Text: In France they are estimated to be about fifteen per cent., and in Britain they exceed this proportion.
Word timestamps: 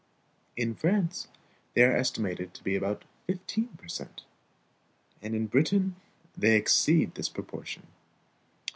In 0.57 0.73
France 0.73 1.27
they 1.75 1.83
are 1.83 1.95
estimated 1.95 2.55
to 2.55 2.63
be 2.63 2.75
about 2.75 3.05
fifteen 3.27 3.67
per 3.77 3.87
cent., 3.87 4.25
and 5.21 5.35
in 5.35 5.45
Britain 5.45 5.95
they 6.35 6.55
exceed 6.57 7.13
this 7.13 7.29
proportion. 7.29 7.85